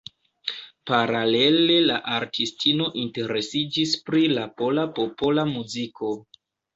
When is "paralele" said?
0.91-1.75